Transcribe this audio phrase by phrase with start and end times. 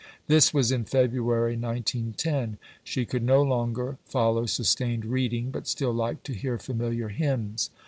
[0.25, 2.57] This was in February 1910.
[2.83, 7.69] She could no longer follow sustained reading, but still liked to hear familiar hymns.